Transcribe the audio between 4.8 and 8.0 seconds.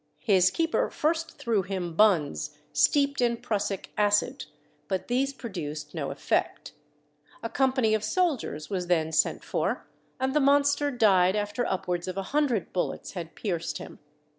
but these produced no effect. A company